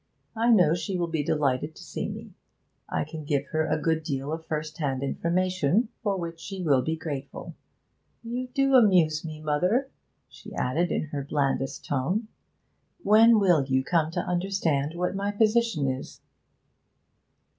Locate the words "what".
14.95-15.13